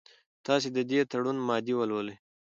تاسي 0.45 0.69
د 0.75 0.79
دې 0.89 0.99
تړون 1.11 1.37
مادې 1.47 1.73
ولولئ. 1.77 2.15